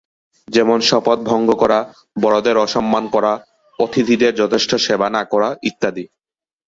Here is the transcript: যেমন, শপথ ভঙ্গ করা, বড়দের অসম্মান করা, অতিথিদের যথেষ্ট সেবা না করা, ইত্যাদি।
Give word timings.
যেমন, 0.47 0.79
শপথ 0.81 1.19
ভঙ্গ 1.21 1.49
করা, 1.53 1.79
বড়দের 2.21 2.57
অসম্মান 2.57 3.05
করা, 3.07 3.33
অতিথিদের 3.79 4.33
যথেষ্ট 4.35 4.71
সেবা 4.77 5.07
না 5.09 5.21
করা, 5.23 5.49
ইত্যাদি। 5.63 6.05